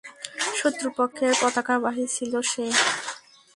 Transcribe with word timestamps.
শত্রুপক্ষের 0.59 1.33
পতাকাবাহী 1.41 2.05
ছিল 2.15 2.33
সে। 2.51 2.65